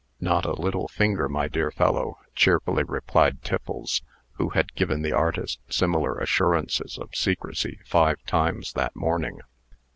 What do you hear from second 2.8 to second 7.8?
replied Tiffles, who had given the artist similar assurances of secrecy